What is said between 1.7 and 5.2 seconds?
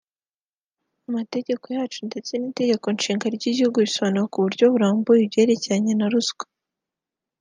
yacu ndetse n’itegeko nshinga ry’igihugu bisobanura ku buryo burambuye